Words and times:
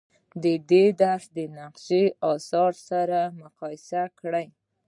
د 0.43 0.45
دې 0.69 0.85
درس 1.01 1.25
د 1.37 1.37
نقاشۍ 1.57 2.05
اثار 2.31 2.73
سره 2.89 3.19
مقایسه 3.41 4.01
کړئ. 4.19 4.47